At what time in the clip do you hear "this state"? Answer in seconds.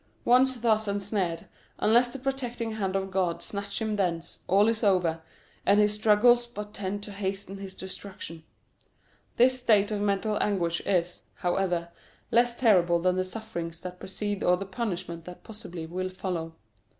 9.37-9.91